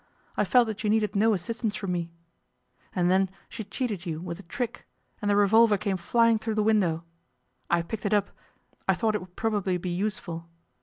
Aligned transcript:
I 0.35 0.45
felt 0.45 0.65
that 0.65 0.83
you 0.83 0.89
needed 0.89 1.15
no 1.15 1.35
assistance 1.35 1.75
from 1.75 1.91
me. 1.91 2.11
And 2.95 3.11
then 3.11 3.29
she 3.49 3.63
cheated 3.63 4.03
you 4.03 4.19
with 4.19 4.39
a 4.39 4.49
trick, 4.49 4.87
and 5.21 5.29
the 5.29 5.35
revolver 5.35 5.77
came 5.77 5.95
flying 5.95 6.39
through 6.39 6.55
the 6.55 6.63
window. 6.63 7.03
I 7.69 7.83
picked 7.83 8.07
it 8.07 8.13
up, 8.15 8.31
I 8.87 8.95
thought 8.95 9.13
it 9.13 9.21
would 9.21 9.35
probably 9.35 9.77
be 9.77 9.91
useful. 9.91 10.47